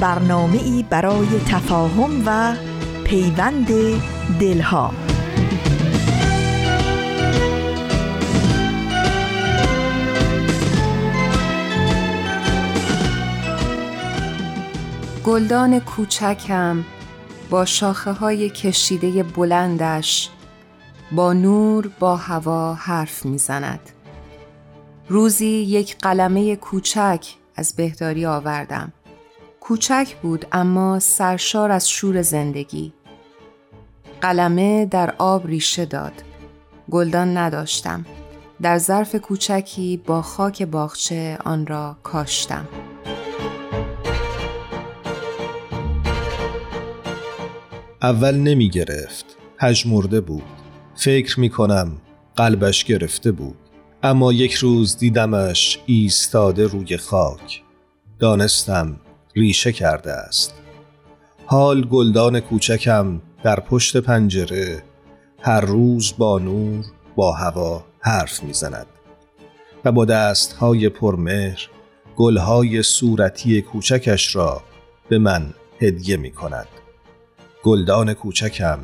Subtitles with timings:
[0.00, 2.54] برنامه ای برای تفاهم و
[3.04, 3.68] پیوند
[4.40, 4.92] دلها
[15.24, 16.84] گلدان کوچکم
[17.50, 20.30] با شاخه های کشیده بلندش
[21.12, 23.80] با نور با هوا حرف می‌زند.
[25.08, 27.26] روزی یک قلمه کوچک
[27.56, 28.92] از بهداری آوردم.
[29.68, 32.92] کوچک بود اما سرشار از شور زندگی.
[34.20, 36.12] قلمه در آب ریشه داد.
[36.90, 38.06] گلدان نداشتم.
[38.62, 42.68] در ظرف کوچکی با خاک باغچه آن را کاشتم.
[48.02, 49.36] اول نمی گرفت.
[49.58, 50.42] پژمرده بود.
[50.94, 51.92] فکر می کنم
[52.36, 53.56] قلبش گرفته بود.
[54.02, 57.62] اما یک روز دیدمش ایستاده روی خاک
[58.18, 59.00] دانستم
[59.36, 60.54] ریشه کرده است.
[61.46, 64.82] حال گلدان کوچکم در پشت پنجره
[65.42, 66.84] هر روز با نور
[67.16, 68.86] با هوا حرف می‌زند.
[69.84, 71.68] و با دستهای پرمهر
[72.16, 74.62] گلهای صورتی کوچکش را
[75.08, 76.68] به من هدیه می کند
[77.62, 78.78] گلدان کوچکم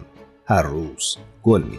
[0.47, 1.79] هر روز گل می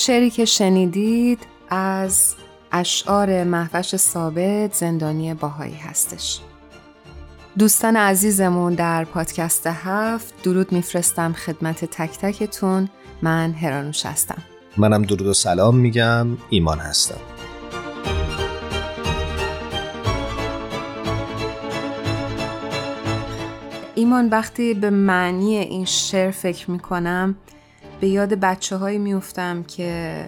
[0.00, 1.38] شعری که شنیدید
[1.70, 2.34] از
[2.72, 6.40] اشعار محوش ثابت زندانی باهایی هستش.
[7.58, 12.88] دوستان عزیزمون در پادکست هفت درود میفرستم خدمت تک تکتون.
[13.22, 14.42] من هرانوش هستم.
[14.76, 16.26] منم درود و سلام میگم.
[16.50, 17.20] ایمان هستم.
[23.94, 27.36] ایمان وقتی به معنی این شعر فکر می‌کنم
[28.00, 30.24] به یاد بچه هایی میفتم که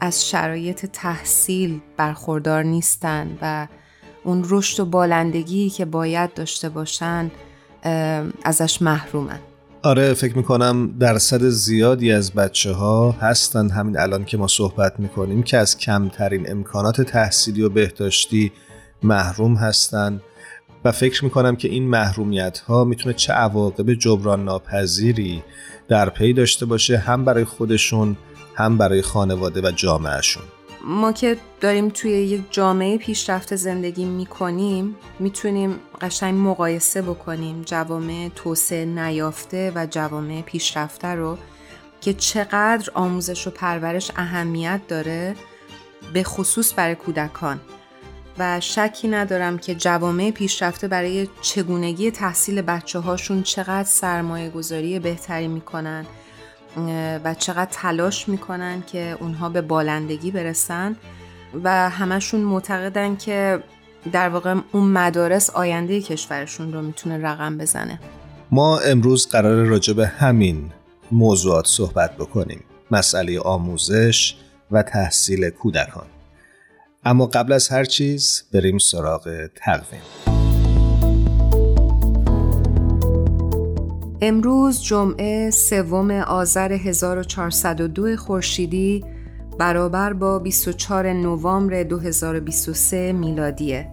[0.00, 3.68] از شرایط تحصیل برخوردار نیستن و
[4.24, 7.30] اون رشد و بالندگی که باید داشته باشن
[8.44, 9.38] ازش محرومن.
[9.82, 15.42] آره فکر می‌کنم درصد زیادی از بچه ها هستن همین الان که ما صحبت می‌کنیم
[15.42, 18.52] که از کمترین امکانات تحصیلی و بهداشتی
[19.02, 20.20] محروم هستن.
[20.84, 25.42] و فکر می‌کنم که این محرومیت ها می‌تونه چه عواقب جبران ناپذیری
[25.88, 28.16] در پی داشته باشه هم برای خودشون
[28.54, 30.42] هم برای خانواده و جامعهشون.
[30.84, 38.84] ما که داریم توی یک جامعه پیشرفته زندگی می‌کنیم می‌تونیم قشنگ مقایسه بکنیم جوامع توسعه
[38.84, 41.38] نیافته و جوامع پیشرفته رو
[42.00, 45.34] که چقدر آموزش و پرورش اهمیت داره
[46.12, 47.60] به خصوص برای کودکان.
[48.38, 55.48] و شکی ندارم که جوامع پیشرفته برای چگونگی تحصیل بچه هاشون چقدر سرمایه گذاری بهتری
[55.48, 56.06] می‌کنن
[57.24, 60.96] و چقدر تلاش می‌کنن که اونها به بالندگی برسن.
[61.64, 63.62] و همشون معتقدن که
[64.12, 68.00] در واقع اون مدارس آینده کشورشون رو می‌تونه رقم بزنه.
[68.50, 70.72] ما امروز قرار راجع به همین
[71.12, 72.64] موضوعات صحبت بکنیم.
[72.90, 74.36] مسئله آموزش
[74.70, 76.06] و تحصیل کودکان.
[77.04, 80.02] اما قبل از هر چیز بریم سراغ تقویم
[84.22, 89.04] امروز جمعه سوم آذر 1402 خورشیدی
[89.58, 93.90] برابر با 24 نوامبر 2023 میلادیه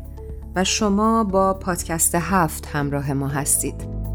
[0.55, 4.06] و شما با پادکست هفت همراه ما هستید.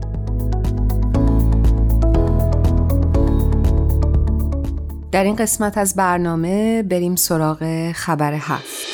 [5.12, 8.86] در این قسمت از برنامه بریم سراغ خبر هفت.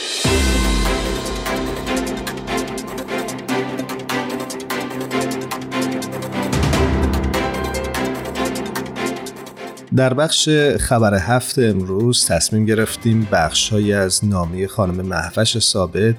[9.97, 10.49] در بخش
[10.81, 16.17] خبر هفت امروز تصمیم گرفتیم بخشهایی از نامه خانم محوش ثابت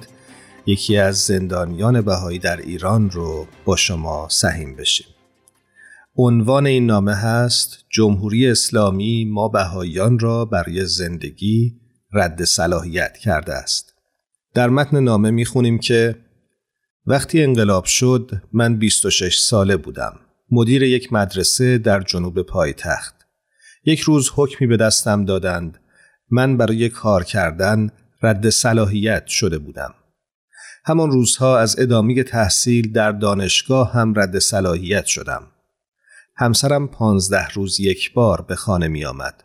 [0.66, 5.09] یکی از زندانیان بهایی در ایران رو با شما سهیم بشیم.
[6.22, 11.80] عنوان این نامه هست جمهوری اسلامی ما بهاییان را برای زندگی
[12.12, 13.94] رد صلاحیت کرده است.
[14.54, 16.16] در متن نامه خونیم که
[17.06, 20.12] وقتی انقلاب شد من 26 ساله بودم.
[20.50, 23.14] مدیر یک مدرسه در جنوب پایتخت.
[23.84, 25.80] یک حکم حکمی به دستم دادند
[26.30, 27.90] من برای کار کردن
[28.22, 29.94] رد صلاحیت شده بودم.
[30.84, 35.42] همان روزها از ادامه تحصیل در دانشگاه هم رد صلاحیت شدم.
[36.40, 39.44] همسرم پانزده روز یک بار به خانه می آمد.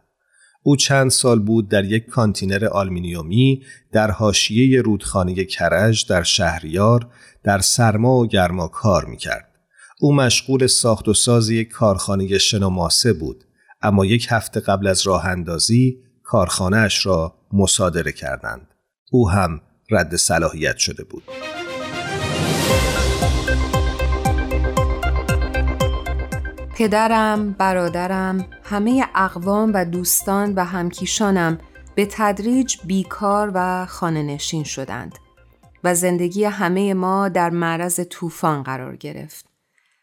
[0.63, 7.07] او چند سال بود در یک کانتینر آلمینیومی در حاشیه رودخانه کرج در شهریار
[7.43, 9.51] در سرما و گرما کار می کرد.
[9.99, 13.43] او مشغول ساخت و ساز یک کارخانه شنوماسه بود
[13.81, 18.67] اما یک هفته قبل از راه اندازی کارخانهاش را مصادره کردند.
[19.11, 19.61] او هم
[19.91, 21.23] رد صلاحیت شده بود.
[26.77, 31.59] پدرم، برادرم، همه اقوام و دوستان و همکیشانم
[31.95, 35.15] به تدریج بیکار و خانه نشین شدند
[35.83, 39.45] و زندگی همه ما در معرض طوفان قرار گرفت.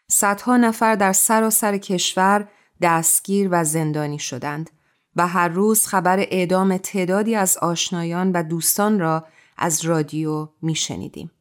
[0.07, 2.47] صدها نفر در سراسر کشور
[2.81, 4.69] دستگیر و زندانی شدند
[5.15, 9.25] و هر روز خبر اعدام تعدادی از آشنایان و دوستان را
[9.57, 11.31] از رادیو می شنیدیم.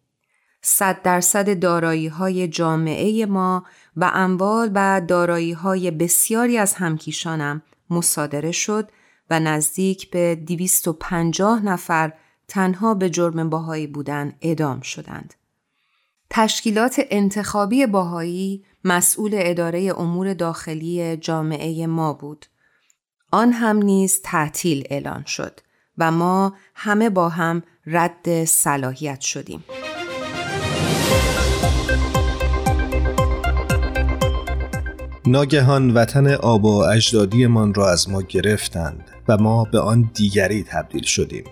[0.62, 3.64] صد درصد دارایی های جامعه ما
[3.96, 8.88] و اموال و دارایی های بسیاری از همکیشانم مصادره شد
[9.30, 12.12] و نزدیک به 250 نفر
[12.48, 15.34] تنها به جرم باهایی بودن اعدام شدند.
[16.30, 22.46] تشکیلات انتخابی باهایی مسئول اداره امور داخلی جامعه ما بود.
[23.30, 25.60] آن هم نیز تعطیل اعلان شد
[25.98, 29.64] و ما همه با هم رد صلاحیت شدیم.
[35.26, 41.44] ناگهان وطن و اجدادیمان را از ما گرفتند و ما به آن دیگری تبدیل شدیم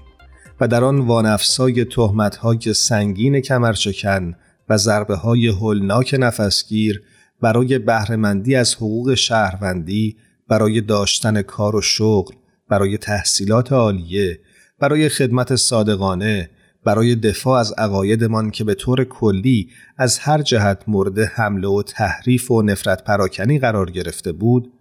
[0.61, 4.35] و در آن وانفسای تهمتهای سنگین کمرشکن
[4.69, 7.03] و ضربه های هلناک نفسگیر
[7.41, 10.17] برای بهرهمندی از حقوق شهروندی
[10.49, 12.35] برای داشتن کار و شغل
[12.69, 14.41] برای تحصیلات عالیه
[14.79, 16.51] برای خدمت صادقانه
[16.85, 22.51] برای دفاع از عقایدمان که به طور کلی از هر جهت مورد حمله و تحریف
[22.51, 24.73] و نفرت پراکنی قرار گرفته بود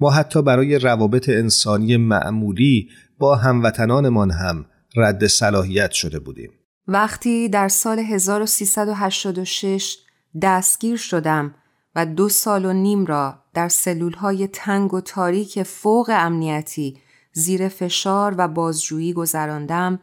[0.00, 4.66] ما حتی برای روابط انسانی معمولی با هموطنانمان هم
[4.96, 6.50] رد صلاحیت شده بودیم.
[6.88, 9.96] وقتی در سال 1386
[10.42, 11.54] دستگیر شدم
[11.94, 16.98] و دو سال و نیم را در سلولهای تنگ و تاریک فوق امنیتی
[17.32, 20.00] زیر فشار و بازجویی گذراندم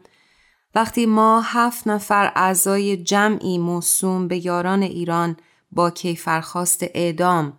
[0.74, 5.36] وقتی ما هفت نفر اعضای جمعی موسوم به یاران ایران
[5.72, 7.52] با کیفرخواست اعدام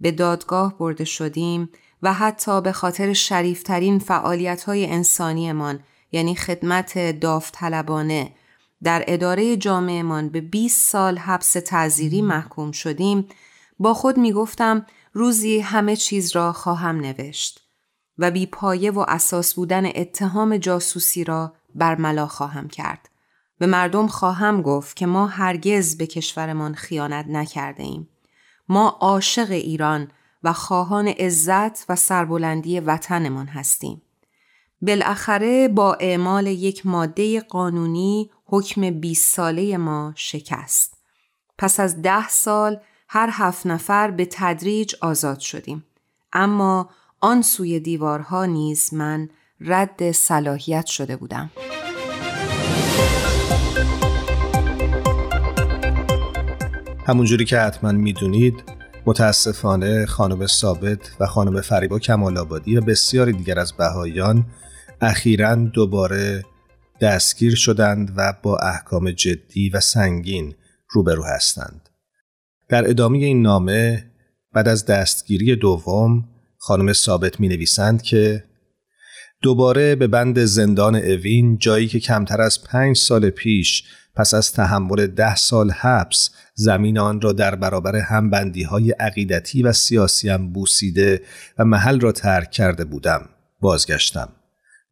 [0.00, 1.68] به دادگاه برده شدیم
[2.02, 5.80] و حتی به خاطر شریفترین فعالیت های انسانیمان
[6.12, 8.34] یعنی خدمت داوطلبانه
[8.82, 13.28] در اداره جامعهمان به 20 سال حبس تعذیری محکوم شدیم
[13.78, 17.60] با خود می گفتم روزی همه چیز را خواهم نوشت
[18.18, 23.08] و بی پایه و اساس بودن اتهام جاسوسی را برملا خواهم کرد.
[23.58, 28.08] به مردم خواهم گفت که ما هرگز به کشورمان خیانت نکرده ایم.
[28.68, 30.08] ما عاشق ایران
[30.42, 34.02] و خواهان عزت و سربلندی وطنمان هستیم.
[34.82, 40.98] بالاخره با اعمال یک ماده قانونی حکم 20 ساله ما شکست.
[41.58, 45.84] پس از ده سال هر هفت نفر به تدریج آزاد شدیم.
[46.32, 46.90] اما
[47.20, 49.28] آن سوی دیوارها نیز من
[49.66, 51.50] رد صلاحیت شده بودم.
[57.06, 58.64] همونجوری که حتما می‌دونید
[59.06, 64.46] متاسفانه خانم ثابت و خانم فریبا کمال آبادی و بسیاری دیگر از بهایان
[65.00, 66.44] اخیرا دوباره
[67.00, 70.54] دستگیر شدند و با احکام جدی و سنگین
[70.90, 71.88] روبرو هستند.
[72.68, 74.10] در ادامه این نامه
[74.52, 76.28] بعد از دستگیری دوم
[76.58, 78.44] خانم ثابت می نویسند که
[79.42, 83.84] دوباره به بند زندان اوین جایی که کمتر از پنج سال پیش
[84.14, 89.72] پس از تحمل ده سال حبس زمین آن را در برابر همبندی های عقیدتی و
[89.72, 91.22] سیاسی هم بوسیده
[91.58, 93.28] و محل را ترک کرده بودم
[93.60, 94.28] بازگشتم.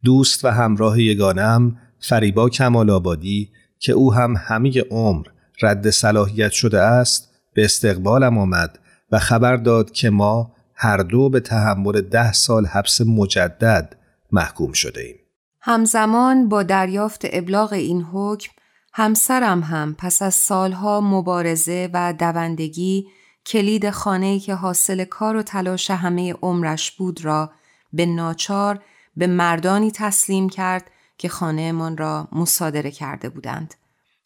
[0.04, 5.26] دوست و همراه یگانم فریبا کمال آبادی که او هم همه عمر
[5.62, 8.78] رد صلاحیت شده است به استقبالم آمد
[9.12, 13.96] و خبر داد که ما هر دو به تحمل ده سال حبس مجدد
[14.32, 15.16] محکوم شده ایم.
[15.60, 18.52] همزمان با دریافت ابلاغ این حکم
[18.92, 23.06] همسرم هم پس از سالها مبارزه و دوندگی
[23.46, 27.50] کلید خانه‌ای که حاصل کار و تلاش همه عمرش بود را
[27.92, 28.82] به ناچار
[29.16, 33.74] به مردانی تسلیم کرد که خانهمان را مصادره کرده بودند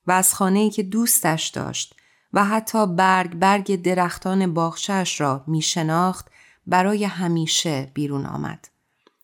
[0.07, 1.95] و از خانه‌ای که دوستش داشت
[2.33, 6.31] و حتی برگ برگ درختان باغچهش را می شناخت
[6.67, 8.69] برای همیشه بیرون آمد.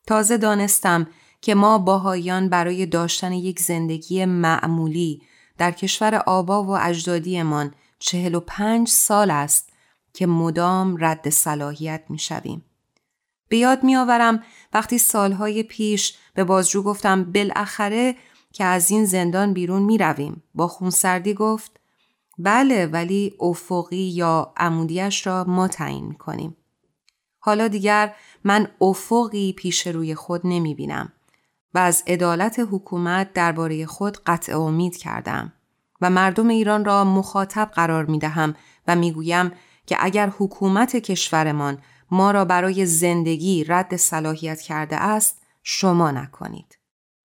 [0.07, 1.07] تازه دانستم
[1.41, 5.23] که ما باهایان برای داشتن یک زندگی معمولی
[5.59, 9.73] در کشور آبا و اجدادیمان چهل و پنج سال است
[10.13, 12.65] که مدام رد صلاحیت می شویم.
[13.49, 14.43] به می آورم
[14.73, 18.17] وقتی سالهای پیش به بازجو گفتم بالاخره
[18.53, 20.43] که از این زندان بیرون می رویم.
[20.55, 21.81] با خونسردی گفت
[22.39, 26.57] بله ولی افقی یا عمودیش را ما تعیین می کنیم.
[27.41, 31.13] حالا دیگر من افقی پیش روی خود نمی بینم
[31.75, 35.53] و از عدالت حکومت درباره خود قطع امید کردم
[36.01, 38.55] و مردم ایران را مخاطب قرار می دهم
[38.87, 39.53] و می گویم
[39.87, 41.79] که اگر حکومت کشورمان
[42.11, 46.79] ما را برای زندگی رد صلاحیت کرده است شما نکنید.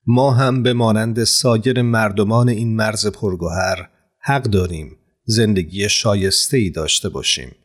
[0.07, 7.09] ما هم به مانند سایر مردمان این مرز پرگوهر حق داریم زندگی شایسته ای داشته
[7.09, 7.55] باشیم.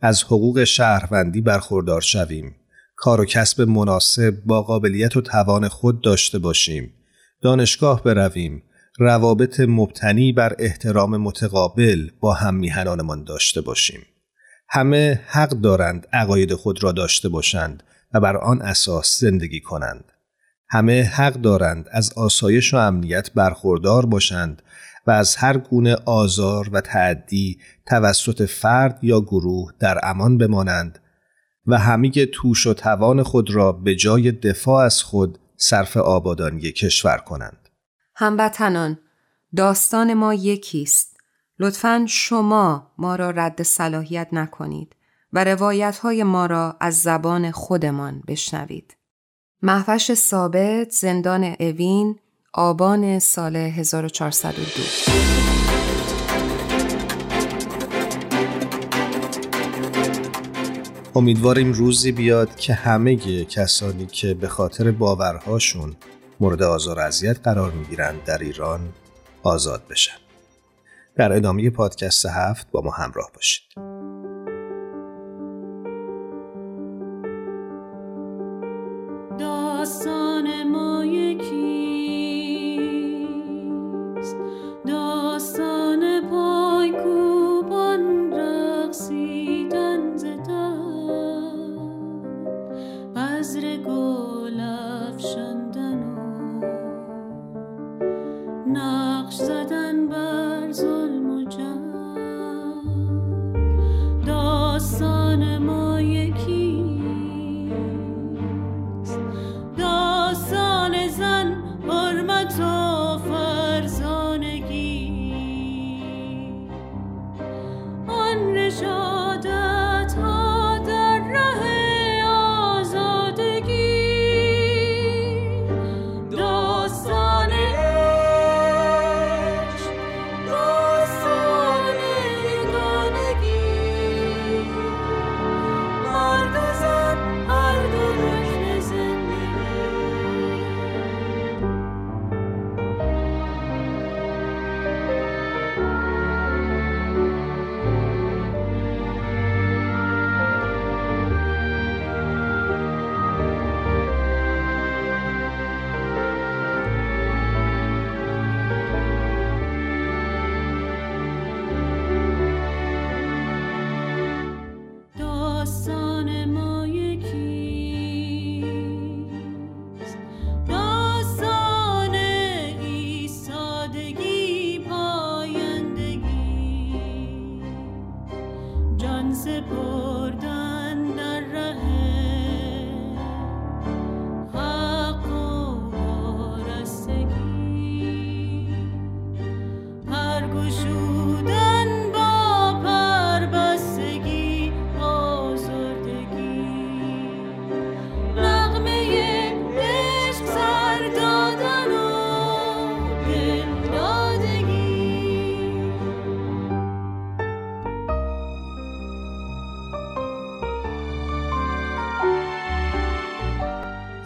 [0.00, 2.54] از حقوق شهروندی برخوردار شویم.
[2.96, 6.92] کار و کسب مناسب با قابلیت و توان خود داشته باشیم.
[7.42, 8.62] دانشگاه برویم.
[8.98, 14.00] روابط مبتنی بر احترام متقابل با هم میهنانمان داشته باشیم.
[14.68, 17.82] همه حق دارند عقاید خود را داشته باشند
[18.14, 20.04] و بر آن اساس زندگی کنند.
[20.68, 24.62] همه حق دارند از آسایش و امنیت برخوردار باشند
[25.06, 30.98] و از هر گونه آزار و تعدی توسط فرد یا گروه در امان بمانند
[31.66, 37.18] و همه توش و توان خود را به جای دفاع از خود صرف آبادانی کشور
[37.18, 37.68] کنند.
[38.16, 38.98] هموطنان
[39.56, 41.16] داستان ما یکیست.
[41.58, 44.96] لطفا شما ما را رد صلاحیت نکنید
[45.32, 48.96] و روایت های ما را از زبان خودمان بشنوید.
[49.62, 52.18] محوش ثابت زندان اوین
[52.58, 54.82] آبان سال 1402
[61.14, 65.96] امیدواریم روزی بیاد که همه کسانی که به خاطر باورهاشون
[66.40, 68.80] مورد آزار اذیت قرار می‌گیرند در ایران
[69.42, 70.16] آزاد بشن.
[71.16, 73.95] در ادامه پادکست هفت با ما همراه باشید.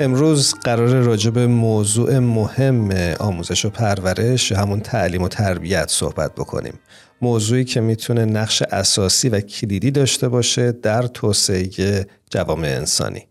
[0.00, 6.78] امروز قرار راجع به موضوع مهم آموزش و پرورش همون تعلیم و تربیت صحبت بکنیم.
[7.22, 13.26] موضوعی که می‌تونه نقش اساسی و کلیدی داشته باشه در توسعه جوامع انسانی.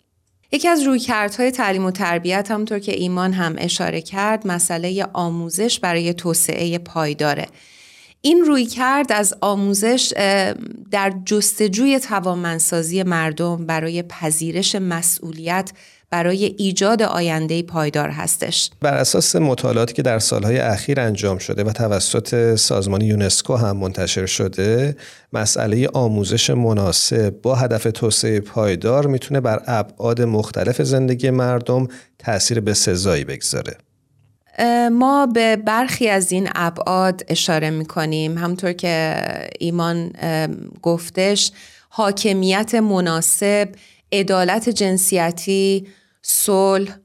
[0.51, 6.13] یکی از رویکردهای تعلیم و تربیت همونطور که ایمان هم اشاره کرد مسئله آموزش برای
[6.13, 7.45] توسعه پایداره.
[8.21, 10.13] این روی کرد از آموزش
[10.91, 15.71] در جستجوی توانمندسازی مردم برای پذیرش مسئولیت
[16.11, 18.69] برای ایجاد آینده پایدار هستش.
[18.81, 24.25] بر اساس مطالعاتی که در سالهای اخیر انجام شده و توسط سازمان یونسکو هم منتشر
[24.25, 24.95] شده
[25.33, 31.87] مسئله آموزش مناسب با هدف توسعه پایدار می‌تونه بر ابعاد مختلف زندگی مردم
[32.19, 33.77] تاثیر به سزایی بگذاره.
[34.91, 38.37] ما به برخی از این ابعاد اشاره می‌کنیم.
[38.37, 39.15] همطور که
[39.59, 40.11] ایمان
[40.81, 41.51] گفتش
[41.89, 43.69] حاکمیت مناسب
[44.11, 45.87] عدالت جنسیتی
[46.21, 46.97] صلح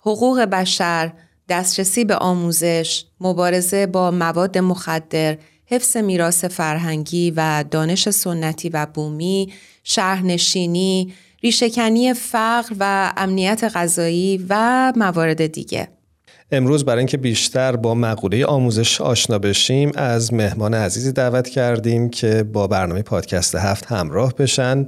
[0.00, 1.12] حقوق بشر
[1.48, 9.52] دسترسی به آموزش مبارزه با مواد مخدر حفظ میراث فرهنگی و دانش سنتی و بومی
[9.84, 15.88] شهرنشینی ریشهکنی فقر و امنیت غذایی و موارد دیگه.
[16.52, 22.42] امروز برای اینکه بیشتر با مقوله آموزش آشنا بشیم از مهمان عزیزی دعوت کردیم که
[22.42, 24.86] با برنامه پادکست هفت همراه بشن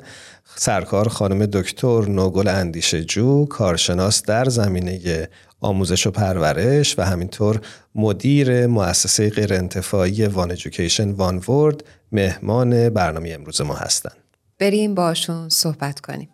[0.56, 5.28] سرکار خانم دکتر نوگل اندیشه جو کارشناس در زمینه
[5.60, 7.60] آموزش و پرورش و همینطور
[7.94, 14.16] مدیر مؤسسه غیرانتفاعی وان ایژوکیشن وان ورد مهمان برنامه امروز ما هستند.
[14.58, 16.28] بریم باشون صحبت کنیم.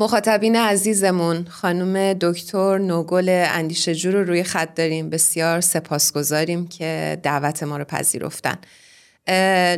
[0.00, 5.10] مخاطبین عزیزمون خانم دکتر نوگل اندیشجو رو روی خط داریم.
[5.10, 8.58] بسیار سپاسگزاریم که دعوت ما رو پذیرفتن.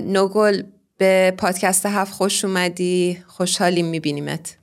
[0.06, 0.62] نوگل
[0.98, 3.18] به پادکست هفت خوش اومدی.
[3.26, 4.56] خوشحالیم میبینیمت.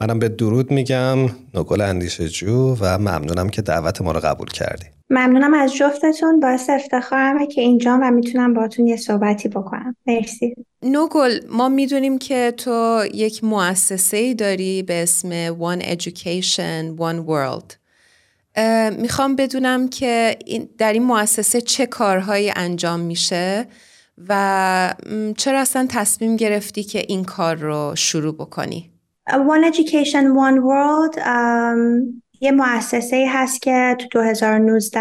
[0.00, 1.18] منم به درود میگم
[1.54, 4.86] نوگل اندیشجو و ممنونم که دعوت ما رو قبول کردی.
[5.10, 6.40] ممنونم از جفتتون.
[6.40, 9.96] باعث افتخارمه که اینجا و می‌تونم باتون یه صحبتی بکنم.
[10.06, 10.54] مرسی.
[10.82, 17.76] نوگل ما می‌دونیم که تو یک مؤسسه ای داری به اسم One Education One World.
[18.98, 20.36] می‌خوام بدونم که
[20.78, 23.66] در این مؤسسه چه کارهایی انجام میشه
[24.28, 24.94] و
[25.36, 28.90] چرا اصلا تصمیم گرفتی که این کار رو شروع بکنی؟
[29.30, 31.18] One Education One World
[32.40, 35.00] یه مؤسسه هست که تو 2019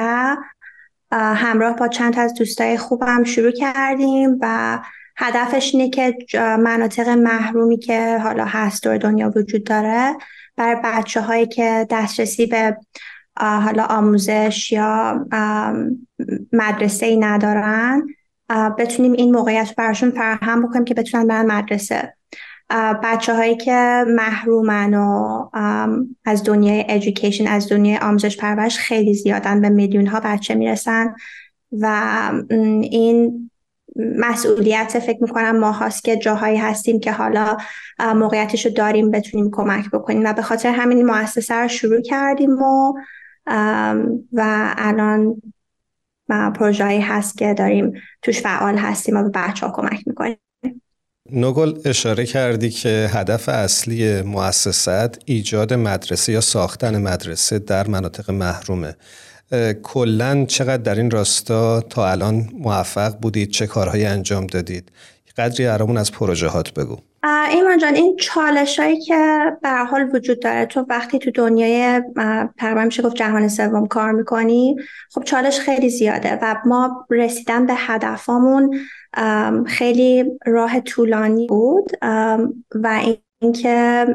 [1.12, 4.80] همراه با چند از دوستای خوبم شروع کردیم و
[5.18, 10.14] هدفش اینه که مناطق محرومی که حالا هست دور دنیا وجود داره
[10.56, 12.78] برای بچه هایی که دسترسی به
[13.38, 15.26] حالا آموزش یا
[16.54, 18.08] مدرسه ای ندارن
[18.78, 22.15] بتونیم این موقعیت براشون فراهم بکنیم که بتونن برن مدرسه
[22.70, 25.50] بچه هایی که محرومن و
[26.26, 31.16] از دنیای ادویکیشن از دنیای آموزش پرورش خیلی زیادن به میلیون ها بچه می‌رسن
[31.72, 32.32] و
[32.82, 33.50] این
[33.98, 37.58] مسئولیت فکر می‌کنم ما هاست که جاهایی هستیم که حالا
[38.00, 42.94] موقعیتش رو داریم بتونیم کمک بکنیم و به خاطر همین مؤسسه رو شروع کردیم و
[44.34, 45.42] و الان
[46.30, 50.38] پروژه‌ای هست که داریم توش فعال هستیم و به بچه ها کمک می‌کنیم.
[51.32, 58.96] نوگل اشاره کردی که هدف اصلی مؤسسات ایجاد مدرسه یا ساختن مدرسه در مناطق محرومه.
[59.84, 64.92] کلا چقدر در این راستا تا الان موفق بودید؟ چه کارهایی انجام دادید؟
[65.38, 66.98] قدری برامون از پروژهات بگو.
[67.52, 72.02] ایمان جان این چالش هایی که به حال وجود داره تو وقتی تو دنیای
[72.58, 74.76] تقریبا میشه گفت جهان سوم کار می‌کنی
[75.12, 78.80] خب چالش خیلی زیاده و ما رسیدن به هدفمون
[79.68, 81.92] خیلی راه طولانی بود.
[82.76, 83.02] و
[83.42, 84.08] اینکه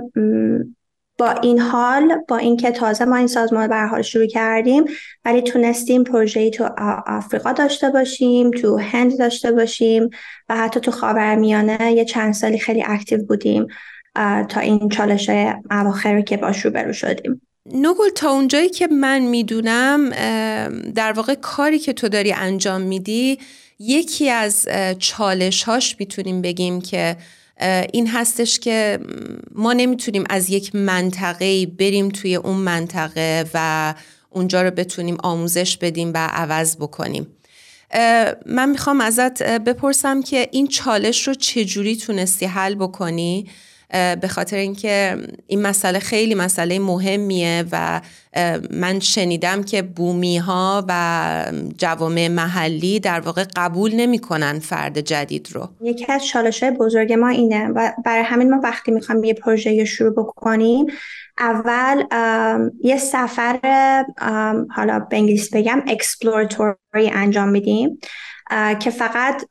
[1.18, 4.84] با این حال با اینکه تازه ما این سازمان به حال شروع کردیم
[5.24, 6.68] ولی تونستیم پروژه‌ای تو
[7.06, 10.10] آفریقا داشته باشیم تو هند داشته باشیم
[10.48, 13.66] و حتی تو خاورمیانه یه چند سالی خیلی اکتیو بودیم
[14.48, 15.30] تا این چالش
[15.70, 17.40] اواخر که باش روبرو شدیم.
[17.74, 20.10] نوگل تا اونجایی که من می‌دونم
[20.94, 23.38] در واقع کاری که تو داری انجام میدی
[23.83, 27.16] یکی از چالش هاش می‌تونیم بگیم که
[27.93, 28.99] این هستش که
[29.55, 33.95] ما نمی‌تونیم از یک منطقه بریم توی اون منطقه و
[34.31, 37.27] اونجا رو بتونیم آموزش بدیم و عوض بکنیم.
[38.47, 43.47] من می‌خوام ازت بپرسم که این چالش رو چجوری تونستی حل بکنی؟
[43.92, 48.00] به خاطر اینکه این مسئله خیلی مسئله مهمیه و
[48.70, 51.44] من شنیدم که بومی ها و
[51.79, 55.68] جوامع محلی در واقع قبول نمی‌کنن فرد جدید رو.
[55.83, 59.85] یکی از چالش های بزرگ ما اینه و برای همین ما وقتی می‌خوام یه پروژه
[59.85, 60.87] شروع بکنیم
[61.38, 62.05] اول
[62.85, 63.59] یه سفر
[64.70, 67.98] حالا به انگلیسی بگم اکسپلوراتوری انجام میدیم
[68.81, 69.44] که فقط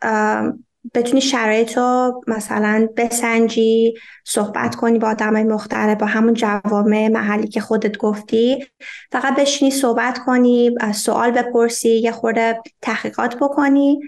[0.93, 3.93] بتونی شرایط رو مثلا بسنجی
[4.25, 8.67] صحبت کنی با آدم مختلف با همون جوامع محلی که خودت گفتی.
[9.11, 13.99] فقط بشینی صحبت کنی سوال بپرسی یه خورده تحقیقات بکنی.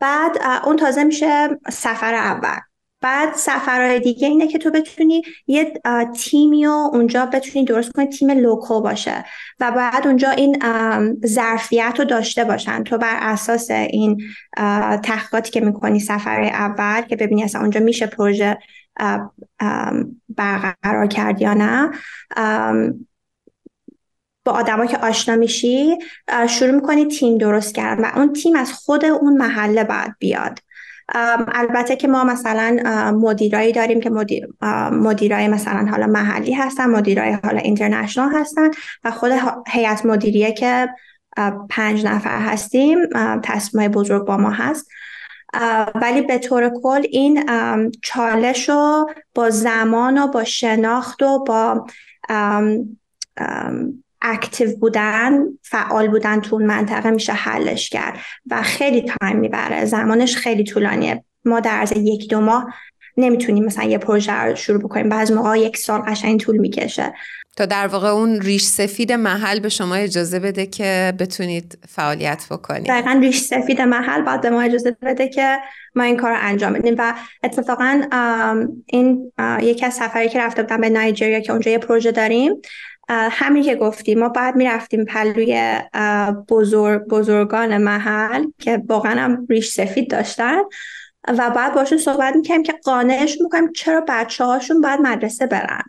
[0.00, 2.69] بعد اون تازه میشه سفر اول.
[3.00, 5.72] بعد سفرهای دیگه اینه که تو بتونی یه
[6.16, 9.24] تیمی رو اونجا بتونی درست کنی تیم لوکو باشه
[9.60, 10.62] و بعد اونجا این
[11.26, 12.82] ظرفیت رو داشته باشن.
[12.82, 14.22] تو بر اساس این
[15.02, 18.58] تحقیقاتی که می‌کنی سفر اول که ببینی اصلا اونجا میشه پروژه
[20.36, 21.90] برقرار کرد یا نه
[24.44, 25.98] با آدما که آشنا میشی
[26.48, 30.58] شروع می‌کنی تیم درست کردن و اون تیم از خود اون محله بعد بیاد.
[31.14, 32.76] البته که ما مثلا
[33.20, 34.48] مدیرایی داریم که مدیر
[34.92, 38.70] مدیرای مثلا حالا محلی هستن مدیرای حالا اینترنشنال هستن
[39.04, 39.32] و خود
[39.68, 40.88] هیئت مدیریه که
[41.70, 42.98] پنج نفر هستیم
[43.42, 44.88] تصمیم بزرگ با ما هست.
[45.94, 47.44] ولی به طور کل این
[48.02, 51.86] چالش رو با زمان و با شناخت و با
[54.22, 58.18] active بودن فعال بودن تو اون منطقه میشه حلش کرد
[58.50, 59.84] و خیلی time می‌بره.
[59.84, 61.24] زمانش خیلی طولانیه.
[61.44, 62.74] ما در از یک دو ماه
[63.16, 65.08] نمی‌تونیم مثلا یه پروژه رو شروع بکنیم.
[65.08, 67.12] بعض موقع یک سال قشنگ طول می‌کشه.
[67.56, 72.86] تا در واقع اون ریش سفید محل به شما اجازه بده که بتونید فعالیت بکنید؟
[72.86, 75.58] دقیقا ریش سفید محل باید به ما اجازه بده که
[75.94, 76.94] ما این کار رو انجام بدیم.
[76.98, 78.02] و اتفاقا
[78.86, 82.52] این یکی از سفری که رفته بودم به نایجریا که اونجا یه پروژه داریم
[83.12, 85.80] همین که گفتیم ما بعد می‌رفتیم پلوی
[86.48, 90.58] بزرگ بزرگان محل که واقعا هم ریش سفید داشتن
[91.28, 95.82] و بعد باشون صحبت می‌کنیم که قانعش می‌کنیم چرا بچه هاشون باید مدرسه برن.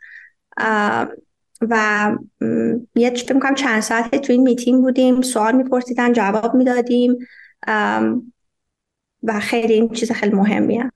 [1.61, 2.11] و
[2.95, 7.17] یه فکر می‌کنم چند ساعت تو این میتینگ بودیم سوال میپرسیدن جواب می‌دادیم.
[9.23, 10.91] و خیلی این چیز خیلی مهمیه.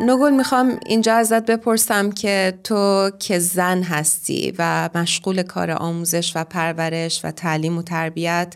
[0.00, 6.44] نگل می‌خوام اینجا ازت بپرسم که تو که زن هستی و مشغول کار آموزش و
[6.44, 8.54] پرورش و تعلیم و تربیت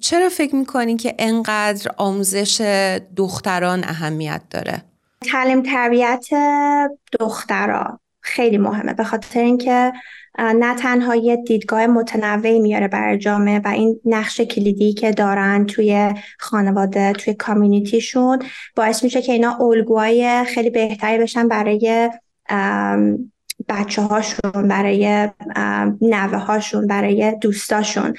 [0.00, 2.60] چرا فکر می‌کنی که انقدر آموزش
[3.16, 4.82] دختران اهمیت داره؟
[5.32, 6.26] تعلیم تربیت
[7.20, 9.92] دختران خیلی مهمه به خاطر اینکه
[10.38, 16.14] نه تنها یه دیدگاه متنوعی میاره برای جامعه و این نقش کلیدی که دارن توی
[16.38, 18.38] خانواده توی کامیونیتیشون
[18.76, 22.10] باعث میشه که اینا الگوهای خیلی بهتری بشن برای
[23.68, 25.28] بچه هاشون برای
[26.00, 28.14] نوه هاشون برای دوستاشون.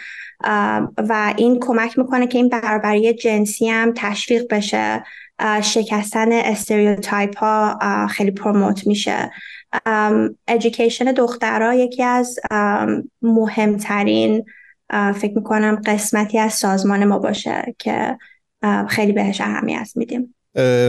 [0.97, 5.03] و این کمک می‌کنه که این برابری جنسی هم تشویق بشه.
[5.61, 9.31] شکستن stereotype ها خیلی promote میشه.
[10.47, 12.39] education دخترها یکی از
[13.21, 14.45] مهمترین
[14.91, 18.17] فکر می‌کنم قسمتی از سازمان ما باشه که
[18.89, 20.35] خیلی بهش اهمیت میدیم.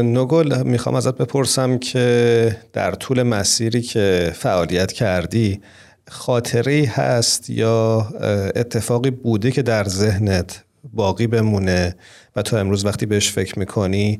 [0.02, 5.60] نگل می‌خوام ازت بپرسم که در طول مسیری که فعالیت کردی
[6.08, 8.08] خاطری هست یا
[8.56, 11.96] اتفاقی بوده که در ذهنت باقی بمونه
[12.36, 14.18] و تو امروز وقتی بهش فکر می‌کنی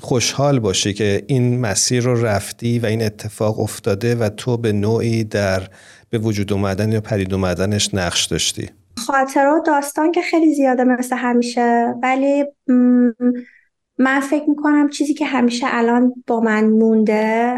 [0.00, 5.24] خوشحال باشی که این مسیر رو رفتی و این اتفاق افتاده و تو به نوعی
[5.24, 5.62] در
[6.10, 8.70] به وجود اومدن یا پدید اومدنش نقش داشتی.
[9.06, 12.44] خاطر داستان که خیلی زیاده مثل همیشه ولی
[13.98, 17.54] من فکر می‌کنم چیزی که همیشه الان با من مونده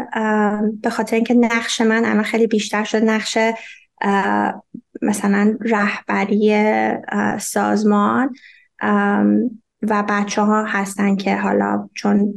[0.81, 3.37] به خاطر اینکه نقش من الان خیلی بیشتر شد نقش
[5.01, 6.55] مثلا رهبری
[7.39, 8.35] سازمان
[9.81, 12.33] و بچه ها هستن که حالا چون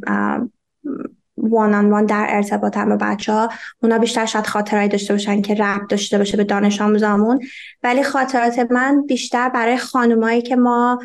[1.37, 3.48] وان آن وان در ارتباط هم با بچه ها
[3.83, 7.40] اونا بیشتر شاید خاطرهایی داشته باشن که ربط داشته باشه به دانش آموزامون.
[7.83, 10.98] ولی خاطرات من بیشتر برای خانمایی که ما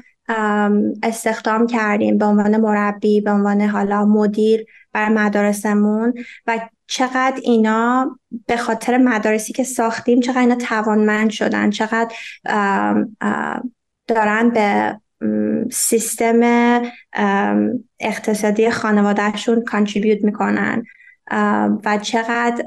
[1.03, 6.13] استخدام کردیم به عنوان مربی به عنوان حالا مدیر برای مدارسمون
[6.47, 12.15] و چقدر اینا به خاطر مدارسی که ساختیم چقدر اینا توانمند شدن چقدر
[14.07, 14.99] دارن به
[15.71, 16.41] سیستم
[17.99, 20.83] اقتصادی خانوادهشون کانتریبیوت می‌کنن.
[21.85, 22.65] و چقدر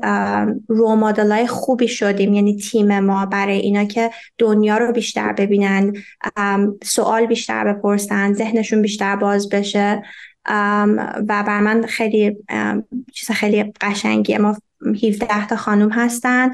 [0.68, 0.96] رو
[1.30, 2.34] های خوبی شدیم.
[2.34, 5.92] یعنی تیم ما برای اینا که دنیا رو بیشتر ببینن
[6.84, 10.02] سوال بیشتر بپرسن ذهنشون بیشتر باز بشه.
[11.28, 12.36] و بر من خیلی
[13.12, 14.38] چیز خیلی قشنگیه.
[14.38, 14.56] ما
[15.04, 16.50] 17 تا خانوم هستن.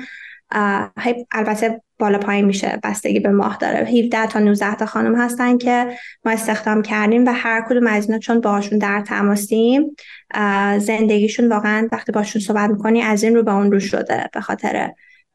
[1.32, 2.78] البته بالا پایین میشه.
[2.82, 3.78] بستگی به ماه داره.
[3.78, 5.87] 17 تا 19 تا خانم هستن که
[6.24, 9.96] ما استخدام کردیم و هر کدوم از اینا چون باهاشون در تماسیم
[10.78, 14.90] زندگیشون واقعا وقتی باشون صحبت می‌کنی از این رو به اون رو شده به خاطر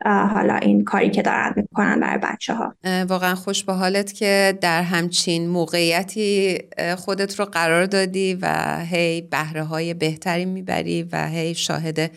[0.06, 2.76] حالا این کاری که دارن می‌کنن برای بچه ها
[3.08, 6.58] واقعا خوش به حالت که در همچین موقعیتی
[6.98, 12.12] خودت رو قرار دادی و هی بهره های بهتری می‌بری و هی شاهد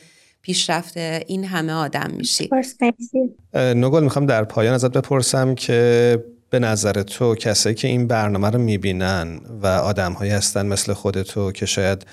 [0.46, 2.50] پیشرفت این همه آدم میشی.
[3.54, 8.58] نگل می‌خوام در پایان ازت بپرسم که به نظر تو کسایی که این برنامه رو
[8.58, 12.06] می‌بینن و آدم هایی هستن مثل خودتو که شاید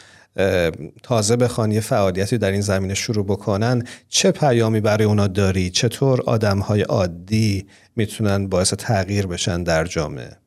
[1.04, 6.22] تازه بخوان یه فعالیتی در این زمینه شروع بکنن چه پیامی برای اونا داری؟ چطور
[6.22, 10.43] آدم های عادی می‌تونن باعث تغییر بشن در جامعه؟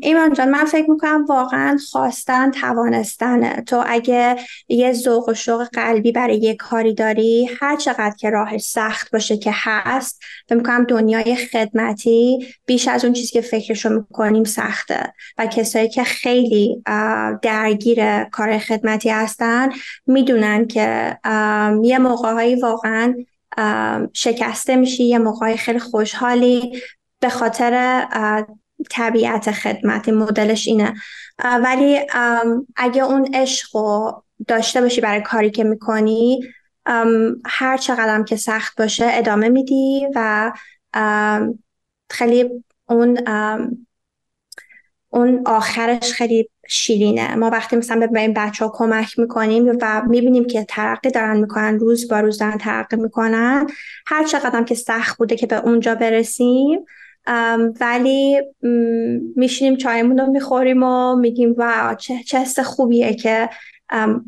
[0.00, 3.62] ایمان جان من فکر می‌کنم واقعا خواستن توانستنه.
[3.66, 4.36] تو اگه
[4.68, 9.36] یه ذوق و شوق قلبی برای یه کاری داری هر چقدر که راهش سخت باشه
[9.36, 15.12] که هست فکر می‌کنم دنیای خدمتی بیش از اون چیزی که فکرشو می‌کنیم سخته.
[15.38, 16.82] و کسایی که خیلی
[17.42, 19.68] درگیر کار خدمتی هستن
[20.06, 21.18] می‌دونن که
[21.82, 23.14] یه موقعهایی واقعا
[24.12, 26.82] شکسته میشی یه موقعی خیلی خوشحالی.
[27.20, 28.04] به خاطر
[28.90, 30.94] طبیعت خدمت مدلش اینه.
[31.44, 32.00] ولی
[32.76, 36.40] اگه اون عشق رو داشته باشی برای کاری که می‌کنی
[37.46, 40.52] هر چقدر که سخت باشه ادامه میدی و
[42.10, 43.18] خیلی اون
[45.10, 47.34] اون آخرش خیلی شیرینه.
[47.34, 51.78] ما وقتی مثلا به این بچه ها کمک می‌کنیم و می‌بینیم که ترقی دارن می‌کنن
[51.78, 53.66] روز با روز دارن ترقی می‌کنن
[54.06, 56.84] هر چقدر که سخت بوده که به اونجا برسیم
[57.80, 58.42] ولی
[59.36, 63.50] میشینیم چایمون رو می‌خوریم و میگیم و چه, چه خوبیه که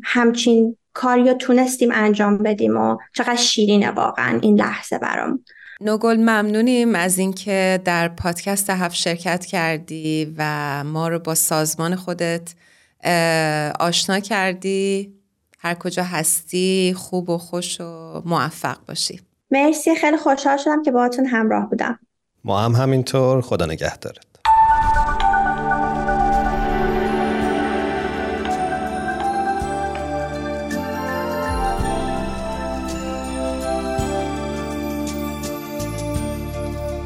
[0.03, 5.43] همچین کاری رو تونستیم انجام بدیم و چقدر شیرینه واقعا این لحظه برام.
[5.81, 12.53] نوگل ممنونیم از اینکه در پادکست هفت شرکت کردی و ما رو با سازمان خودت
[13.79, 15.13] آشنا کردی.
[15.59, 19.19] هر کجا هستی خوب و خوش و موفق باشی.
[19.51, 21.99] مرسی خیلی خوشحال شدم که باهاتون همراه بودم.
[22.45, 23.41] ما هم همینطور.
[23.41, 24.25] خدا نگه دارد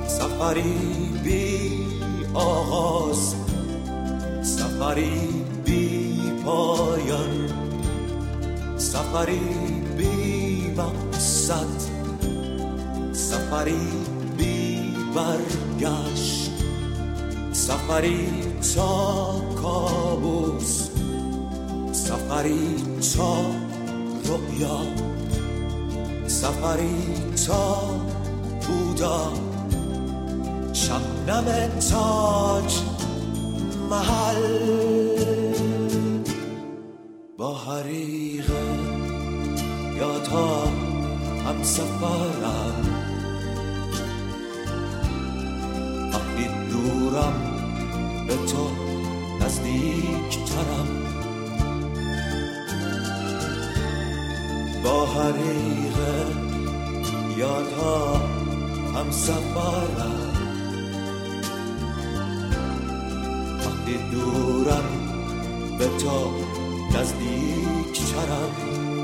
[0.08, 1.86] سفری بی
[2.34, 3.36] آغاز
[4.42, 7.50] سفری بی پایان
[8.78, 9.40] سفری
[9.98, 11.82] بی مقصد
[13.14, 14.09] سفری
[15.20, 16.52] برگشت.
[17.52, 18.28] سفری
[18.76, 20.90] تا کابوس.
[21.92, 22.76] سفری
[23.16, 23.42] تا
[24.26, 24.82] رؤیا.
[26.28, 27.14] سفری
[27.48, 27.82] تا
[28.68, 29.34] بودا.
[30.74, 32.74] شبنم تاج
[33.90, 34.80] محل.
[37.38, 38.50] با حریق
[39.98, 40.64] یا تا
[41.46, 42.89] هم سفرم.
[48.30, 48.70] به تو
[49.46, 50.88] نزدیک ترم
[54.84, 55.98] با حریق
[57.38, 58.22] یادها
[58.96, 60.20] هم سفرم.
[63.66, 64.90] وقتی دورم
[65.80, 66.32] به تو
[67.00, 68.99] نزدیک ترم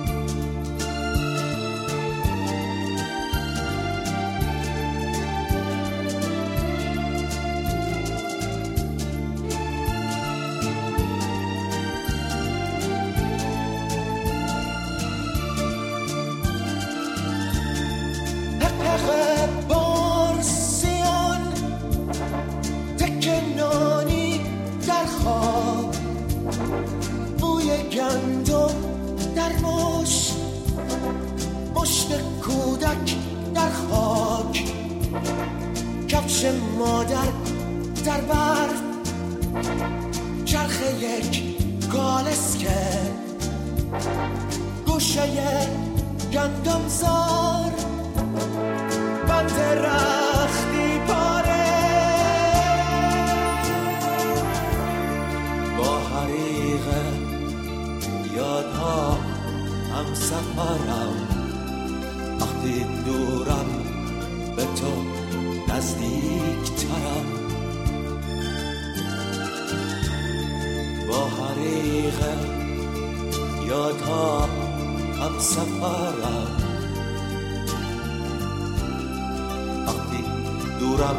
[80.97, 81.15] دورم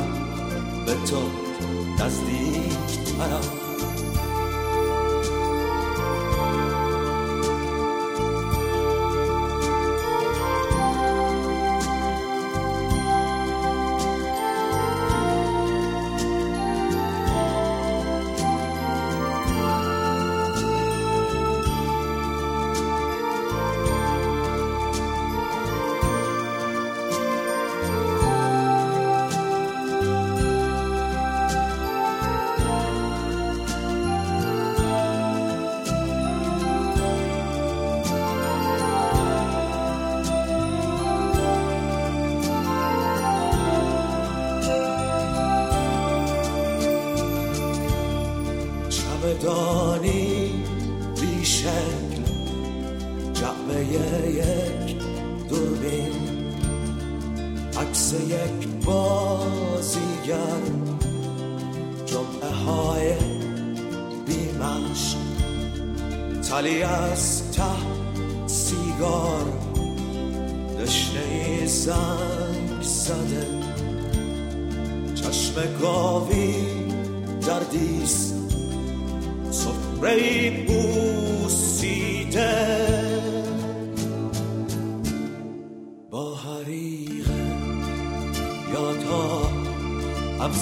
[0.86, 1.22] به تو
[2.04, 3.65] نزدیک ترم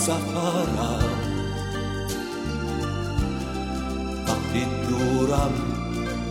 [0.05, 1.09] سفرم.
[4.29, 5.53] وقتی دورم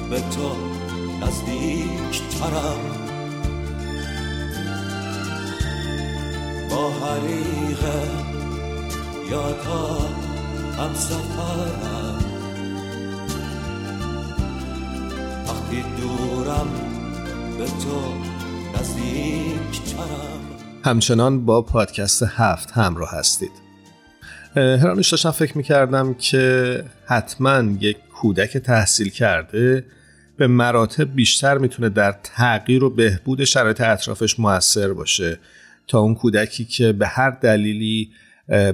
[0.09, 0.49] به تو
[1.21, 2.81] نزدیک ترم
[6.69, 7.79] با حریق
[9.31, 9.97] یادها
[10.77, 12.19] هم سفرم.
[15.47, 16.67] وقتی دورم
[17.57, 18.13] به تو
[18.79, 20.39] نزدیک ترم
[20.85, 23.62] همچنان با پادکست هفت همراه هستید.
[24.55, 29.85] هرانوش داشتم فکر می‌کردم که حتما یک کودک تحصیل کرده
[30.37, 35.39] به مراتب بیشتر می‌تونه در تغییر و بهبود شرایط اطرافش موثر باشه.
[35.87, 38.09] تا اون کودکی که به هر دلیلی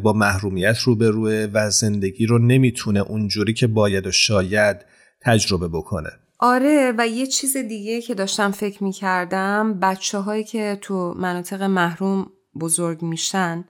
[0.03, 4.77] با محرومیت روبروه و زندگی رو نمی‌تونه اونجوری که باید و شاید
[5.21, 6.09] تجربه بکنه.
[6.39, 11.61] آره و یه چیز دیگه که داشتم فکر می کردم بچه هایی که تو مناطق
[11.61, 12.27] محروم
[12.61, 13.65] بزرگ میشن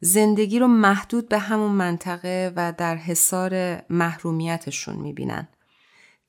[0.00, 5.48] زندگی رو محدود به همون منطقه و در حصار محرومیتشون می‌بینن.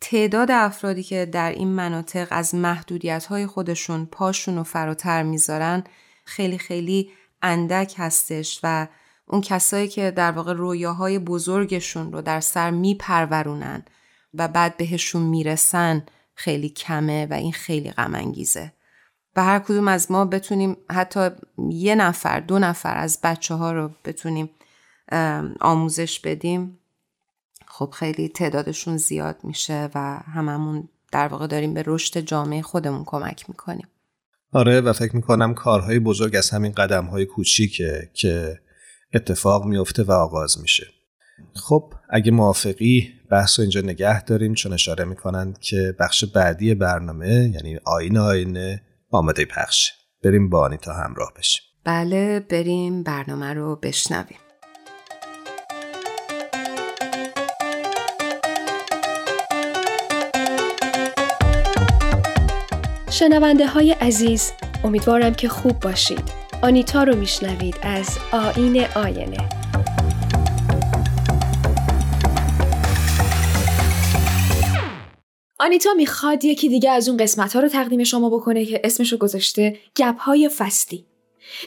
[0.01, 5.83] تعداد افرادی که در این مناطق از محدودیت خودشون پاشون رو فراتر می‌ذارن
[6.25, 8.87] خیلی خیلی اندک هستش و
[9.27, 13.85] اون کسایی که در واقع رویاهای بزرگشون رو در سر میپرورونن
[14.33, 16.05] و بعد بهشون می‌رسن
[16.35, 18.73] خیلی کمه و این خیلی غم انگیزه.
[19.35, 21.29] و هر کدوم از ما بتونیم حتی
[21.69, 24.49] یه نفر دو نفر از بچه ها رو بتونیم
[25.61, 26.79] آموزش بدیم.
[27.67, 33.49] خب خیلی تعدادشون زیاد میشه و هممون در واقع داریم به رشد جامعه خودمون کمک
[33.49, 33.87] می‌کنیم.
[34.53, 38.59] آره و فکر می‌کنم کارهای بزرگ از همین قدم های کوچیکه که
[39.13, 40.87] اتفاق میفته و آغاز میشه.
[41.55, 47.51] خب اگه موافقی بحث رو اینجا نگه داریم چون اشاره می‌کنند که بخش بعدی برنامه
[47.53, 49.91] یعنی آین آینه آماده پخش.
[50.23, 51.61] بریم با آنیتا همراه بشیم.
[51.83, 54.37] بله بریم برنامه رو بشنویم.
[63.11, 64.51] شنونده های عزیز
[64.83, 66.31] امیدوارم که خوب باشید.
[66.61, 69.49] آنیتا رو میشنوید از آین آینه.
[75.59, 79.77] آنیتا می‌خواد یکی دیگه از اون قسمت ها رو تقدیم شما بکنه که اسمشو گذاشته
[79.95, 81.05] گپ های فصلی.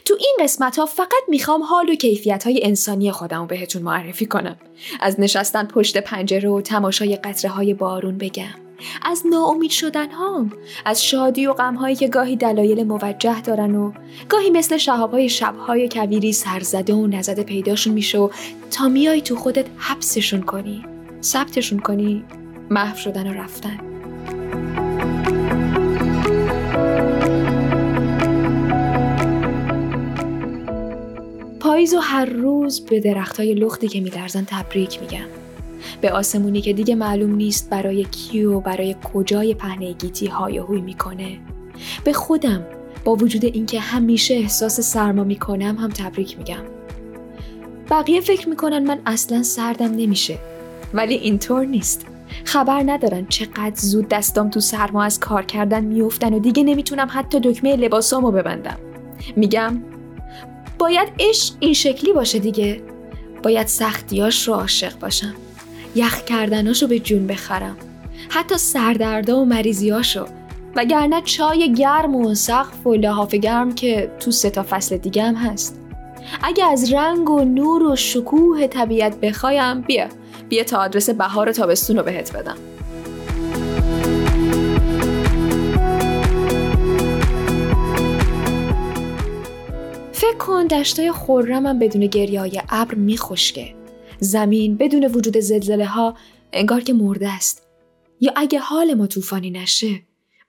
[0.05, 4.57] تو این قسمت ها فقط می‌خوام حال و کیفیت های انسانی خودم بهتون معرفی کنم.
[4.99, 8.55] از نشستن پشت پنجره و تماشای قطره های بارون بگم.
[9.01, 10.53] از ناامید شدن هام
[10.85, 13.91] از شادی و غم هایی که گاهی دلایل موجه دارن و
[14.29, 18.29] گاهی مثل شهاب های شب های کویری سرزده و نزده پیداشون میشه و
[18.71, 20.85] تا میای تو خودت حبسشون کنی
[21.21, 22.25] ثبتشون کنی
[22.69, 23.77] محو شدن و رفتن.
[31.59, 35.25] پاییز و هر روز به درخت های لختی که میلرزن تبریک میگم.
[36.01, 40.81] به آسمونی که دیگه معلوم نیست برای کی و برای کجای پهنه گیتی های هوی
[40.81, 41.39] می‌کنه.
[42.03, 42.65] به خودم
[43.03, 46.63] با وجود اینکه همیشه احساس سرما می‌کنم هم تبریک میگم.
[47.89, 50.37] بقیه فکر می‌کنن من اصلا سردم نمیشه.
[50.93, 52.05] ولی اینطور نیست.
[52.43, 57.39] خبر ندارن چقدر زود دستام تو سرما از کار کردن میفتن و دیگه نمی‌تونم حتی
[57.39, 58.77] دکمه لباسامو ببندم.
[59.35, 59.81] میگم
[60.79, 62.81] باید عشق این شکلی باشه دیگه.
[63.43, 65.33] باید سختیاش رو عاشق باشم.
[65.95, 67.77] یخ کردناشو به جون بخرم.
[68.29, 70.25] حتی سردردا و مریضیاشو.
[70.75, 75.35] وگرنه چای گرم و سقف و لحاف گرم که تو سه تا فصل دیگه هم
[75.35, 75.79] هست.
[76.43, 80.07] اگه از رنگ و نور و شکوه طبیعت بخوایم بیا.
[80.53, 82.57] بیا تا آدرس بهار تابستون رو بهت بدم.
[90.11, 93.75] فکر کن دشتای خورمم بدون گریه های ابر میخشکه.
[94.19, 96.17] زمین بدون وجود زلزله ها
[96.51, 97.67] انگار که مرده است.
[98.19, 100.01] یا اگه حال ما طوفانی نشه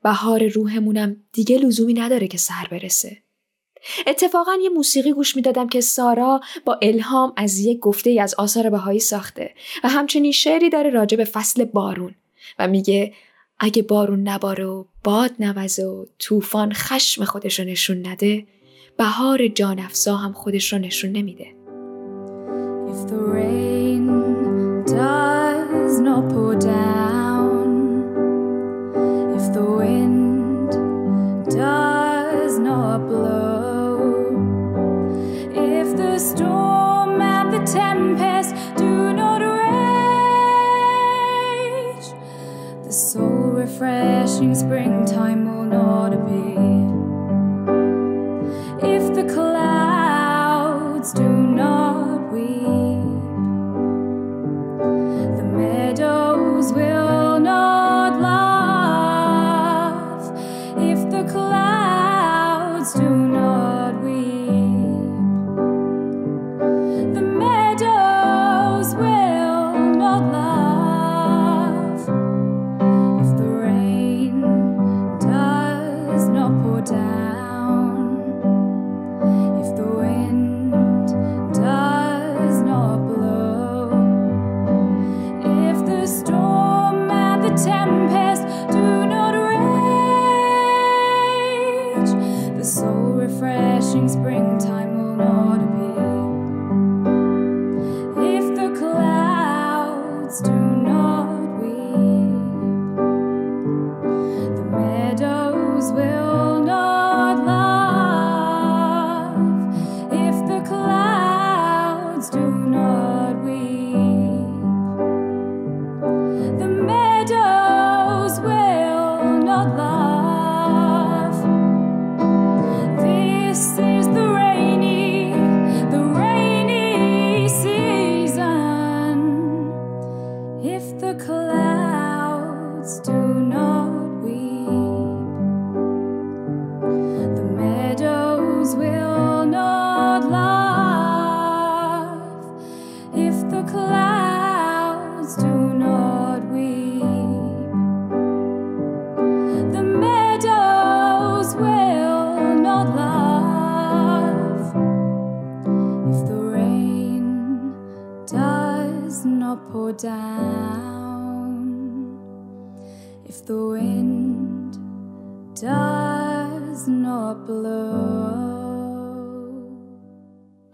[0.02, 3.23] بهار روحمونم دیگه لزومی نداره که سر برسه.
[4.06, 8.70] اتفاقا یه موسیقی گوش می‌دادم که سارا با الهام از یک گفته ای از آثار
[8.70, 9.54] بهایی ساخته
[9.84, 12.14] و همچنین شعری داره راجع به فصل بارون
[12.58, 13.12] و میگه
[13.60, 18.46] اگه بارون نباره و باد نوزه و طوفان خشم خودش رو نشون نده
[18.96, 21.46] بهار جان افزا هم خودش رو نشون نمیده.
[22.92, 24.04] If the rain
[24.86, 27.68] does not pour down,
[29.38, 30.03] if the wind
[43.64, 46.84] refreshing springtime will not appear.
[48.94, 51.33] If the clouds do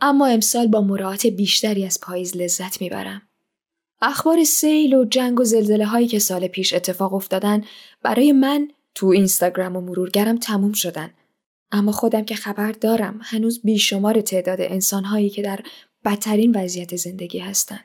[0.01, 3.23] اما امسال با مراعات بیشتری از پاییز لذت می‌برم.
[4.03, 7.65] اخبار سیل و جنگ و زلزله هایی که سال پیش اتفاق افتادن
[8.03, 11.11] برای من تو اینستاگرام و مرورگرم تموم شدن.
[11.73, 15.61] اما خودم که خبر دارم هنوز بیشمار تعداد انسان هایی که در
[16.05, 17.81] بدترین وضعیت زندگی هستن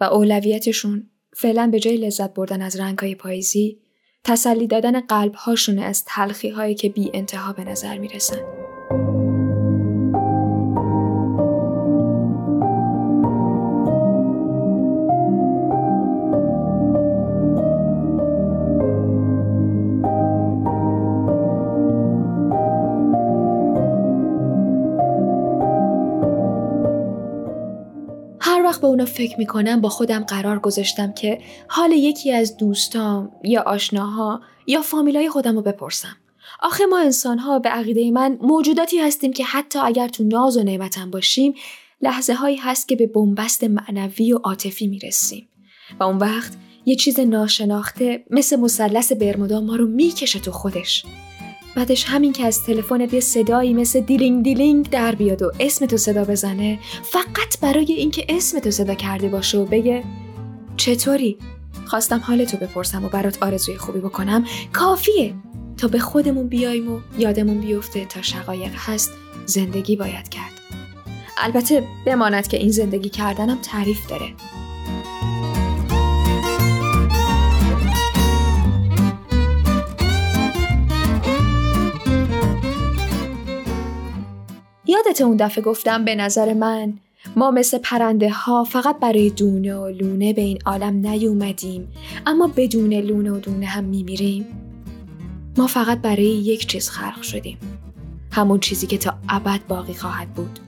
[0.00, 3.80] و اولویتشون فعلا به جای لذت بردن از رنگ های پاییزی
[4.24, 8.36] تسلی دادن قلب هاشونه از تلخی هایی که بی انتها به نظر می‌رسن.
[8.36, 8.79] هر
[28.80, 33.62] وقت به اونا فکر می‌کنم با خودم قرار گذاشتم که حال یکی از دوستام یا
[33.62, 36.16] آشناها یا فامیلای خودم رو بپرسم.
[36.60, 41.10] آخه ما انسانها به عقیده من موجوداتی هستیم که حتی اگر تو ناز و نعمتم
[41.10, 41.54] باشیم
[42.02, 45.48] لحظه هایی هست که به بنبست معنوی و عاطفی می‌رسیم
[46.00, 46.52] و اون وقت
[46.86, 51.04] یه چیز ناشناخته مثل مثلث برمودا ما رو می‌کشه تو خودش
[51.76, 55.96] بعدش همین که از تلفنت یه صدایی مثل دیلینگ دیلینگ در بیاد و اسم تو
[55.96, 60.04] صدا بزنه فقط برای اینکه اسم تو صدا کرده باشه و بگه
[60.76, 61.38] چطوری؟
[61.86, 64.44] خواستم حالتو بپرسم و برات آرزوی خوبی بکنم.
[64.72, 65.34] کافیه.
[65.76, 69.10] تا به خودمون بیایم و یادمون بیفته تا شقایق هست
[69.46, 70.52] زندگی باید کرد.
[71.38, 74.34] البته بماند که این زندگی کردنم تعریف داره.
[84.90, 86.94] یادت اون دفعه گفتم به نظر من
[87.36, 91.88] ما مثل پرنده ها فقط برای دونه و لونه به این عالم نیومدیم
[92.26, 94.46] اما بدون لونه و دونه هم میمیریم.
[95.56, 97.58] ما فقط برای یک چیز خلق شدیم.
[98.32, 100.58] همون چیزی که تا ابد باقی خواهد بود.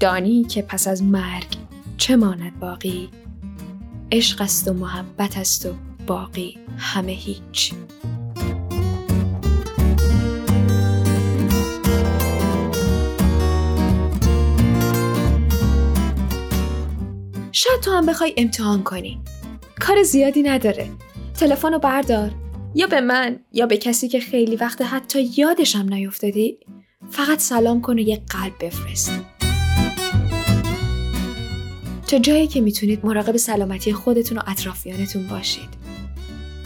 [0.00, 1.56] دانی که پس از مرگ
[1.96, 3.08] چه ماند باقی؟
[4.12, 5.74] عشق است و محبت است و
[6.06, 7.72] باقی همه هیچ.
[17.66, 19.20] شاید تو هم بخوای امتحان کنی.
[19.80, 20.90] کار زیادی نداره.
[21.40, 22.30] تلفن رو بردار.
[22.74, 26.58] یا به من یا به کسی که خیلی وقت حتی یادشم نیفتادی
[27.10, 29.12] فقط سلام کن و یه قلب بفرست.
[32.06, 35.68] تا جایی که می‌تونید مراقب سلامتی خودتون و اطرافیانتون باشید.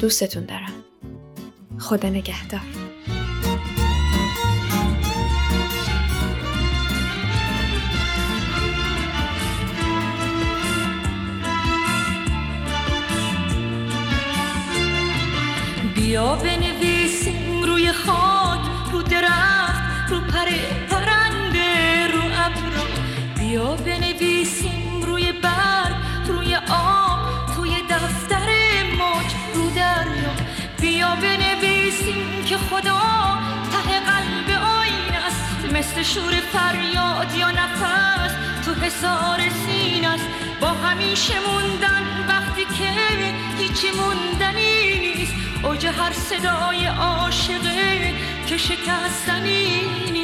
[0.01, 0.73] دوستتون دارم.
[1.79, 2.90] خدا نگهدار.
[32.81, 33.39] خدا
[33.73, 35.73] ته قلب آین است.
[35.73, 40.25] مثل شور فریاد یا نفس تو حسار سین است.
[40.61, 42.91] با همیشه موندن وقتی که
[43.59, 45.35] هیچی موندنی نیست.
[45.63, 48.15] اوج هر صدای عاشقه
[48.47, 50.20] که شکستنی نیست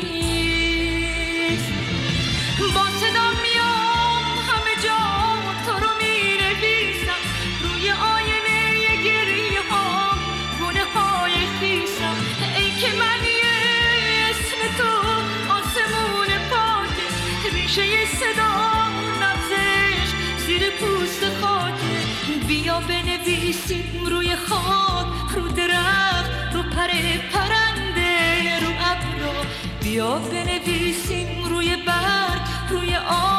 [26.86, 29.42] پر پرنده رو ابرا
[29.82, 33.35] بیا بنویسیم روی برگ روی آب.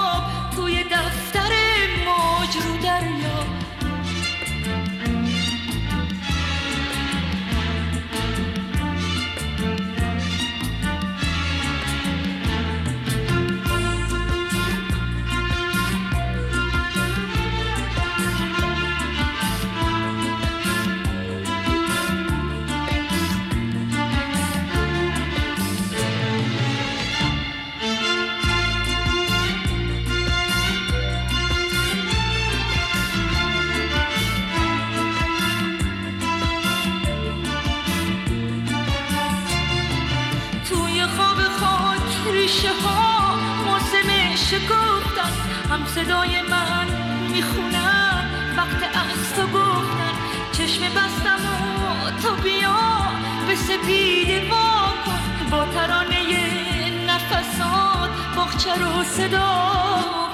[58.68, 59.74] باغچه رو صدا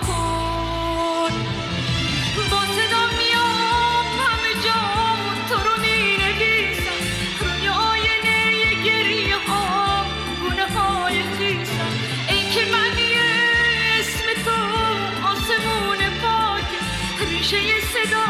[0.07, 1.33] کن
[2.51, 4.81] با صدا میام همه جا
[5.49, 6.99] تو رو می نویسم
[7.39, 10.05] روی آینه گریه ها
[10.41, 11.93] گونه های خیسم
[12.29, 13.29] ای که من یه
[13.99, 14.57] اسم تو
[15.27, 16.69] آسمون پاک.
[17.29, 17.57] ریشه
[17.93, 18.25] صدا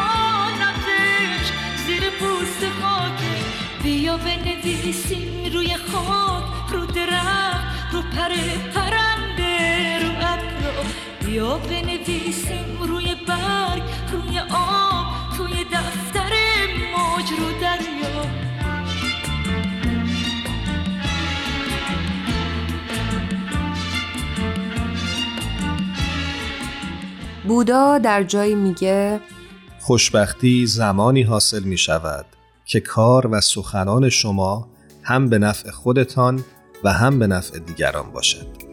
[0.62, 1.52] نبزش
[1.86, 3.36] زیر پوست خاکه
[3.84, 8.83] بیا بنویسیم روی خاک رو درخت رو پر پرنده رو ابرا
[11.34, 15.06] بیا بنویسیم روی برگ روی آب
[15.38, 16.32] توی دفتر
[16.92, 18.26] موج رو دریا
[27.48, 29.20] بودا در جایی میگه
[29.80, 32.26] خوشبختی زمانی حاصل می شود
[32.66, 34.68] که کار و سخنان شما
[35.04, 36.44] هم به نفع خودتان
[36.84, 38.73] و هم به نفع دیگران باشد.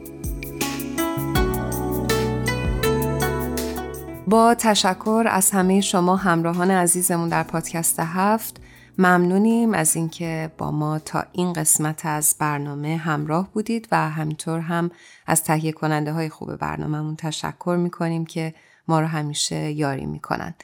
[4.30, 8.60] با تشکر از همه شما همراهان عزیزمون در پادکست هفت
[8.98, 14.90] ممنونیم از اینکه با ما تا این قسمت از برنامه همراه بودید و همینطور هم
[15.26, 18.54] از تهیه کننده های خوب برنامهمون تشکر می‌کنیم که
[18.88, 20.54] ما رو همیشه یاری می‌کنن.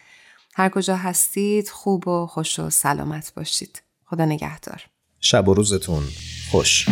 [0.55, 3.83] هر کجا هستید خوب و خوش و سلامت باشید.
[4.05, 4.83] خدا نگهدار.
[5.21, 6.03] شب و روزتون
[6.51, 6.89] خوش.